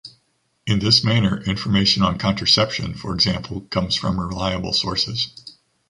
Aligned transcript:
In 0.65 0.79
this 0.79 1.03
manner, 1.03 1.43
information 1.43 2.01
on 2.01 2.17
contraception, 2.17 2.95
for 2.95 3.13
example, 3.13 3.61
comes 3.69 3.95
from 3.95 4.19
reliable 4.19 4.73
sources. 4.73 5.27